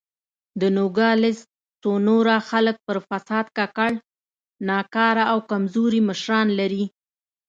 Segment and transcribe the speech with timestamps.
[0.61, 1.37] د نوګالس
[1.81, 3.91] سونورا خلک پر فساد ککړ،
[4.69, 6.83] ناکاره او کمزوري مشران لري.